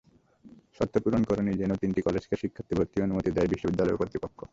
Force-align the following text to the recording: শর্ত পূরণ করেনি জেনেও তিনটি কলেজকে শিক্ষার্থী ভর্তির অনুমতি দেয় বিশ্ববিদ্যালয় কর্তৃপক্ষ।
শর্ত 0.77 0.95
পূরণ 1.03 1.21
করেনি 1.29 1.51
জেনেও 1.59 1.81
তিনটি 1.81 2.01
কলেজকে 2.01 2.35
শিক্ষার্থী 2.41 2.73
ভর্তির 2.77 3.05
অনুমতি 3.05 3.29
দেয় 3.31 3.51
বিশ্ববিদ্যালয় 3.53 3.99
কর্তৃপক্ষ। 3.99 4.39